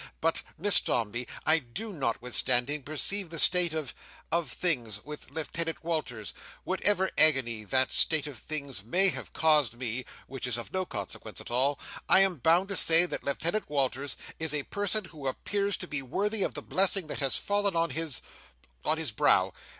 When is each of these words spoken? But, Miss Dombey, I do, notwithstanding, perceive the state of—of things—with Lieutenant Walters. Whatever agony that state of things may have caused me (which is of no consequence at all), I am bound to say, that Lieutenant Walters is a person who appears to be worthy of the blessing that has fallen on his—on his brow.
But, 0.19 0.41
Miss 0.57 0.79
Dombey, 0.79 1.27
I 1.45 1.59
do, 1.59 1.93
notwithstanding, 1.93 2.81
perceive 2.81 3.29
the 3.29 3.37
state 3.37 3.71
of—of 3.71 4.51
things—with 4.51 5.29
Lieutenant 5.29 5.83
Walters. 5.83 6.33
Whatever 6.63 7.11
agony 7.19 7.63
that 7.65 7.91
state 7.91 8.25
of 8.25 8.39
things 8.39 8.81
may 8.83 9.09
have 9.09 9.31
caused 9.31 9.75
me 9.77 10.03
(which 10.25 10.47
is 10.47 10.57
of 10.57 10.73
no 10.73 10.85
consequence 10.87 11.39
at 11.39 11.51
all), 11.51 11.77
I 12.09 12.21
am 12.21 12.37
bound 12.37 12.69
to 12.69 12.75
say, 12.75 13.05
that 13.05 13.23
Lieutenant 13.23 13.69
Walters 13.69 14.17
is 14.39 14.55
a 14.55 14.63
person 14.63 15.05
who 15.05 15.27
appears 15.27 15.77
to 15.77 15.87
be 15.87 16.01
worthy 16.01 16.41
of 16.41 16.55
the 16.55 16.63
blessing 16.63 17.05
that 17.05 17.19
has 17.19 17.37
fallen 17.37 17.75
on 17.75 17.91
his—on 17.91 18.97
his 18.97 19.11
brow. 19.11 19.53